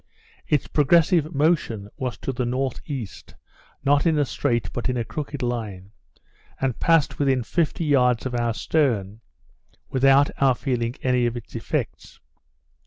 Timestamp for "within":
7.19-7.43